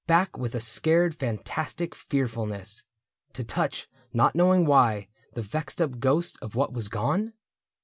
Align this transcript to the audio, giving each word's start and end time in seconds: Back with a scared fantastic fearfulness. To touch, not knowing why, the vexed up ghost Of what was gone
Back 0.07 0.35
with 0.35 0.55
a 0.55 0.59
scared 0.61 1.13
fantastic 1.13 1.93
fearfulness. 1.93 2.81
To 3.33 3.43
touch, 3.43 3.87
not 4.11 4.33
knowing 4.33 4.65
why, 4.65 5.09
the 5.35 5.43
vexed 5.43 5.79
up 5.79 5.99
ghost 5.99 6.39
Of 6.41 6.55
what 6.55 6.73
was 6.73 6.87
gone 6.87 7.33